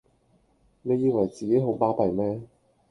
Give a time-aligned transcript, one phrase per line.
[0.81, 2.41] 你以為自己好巴閉咩！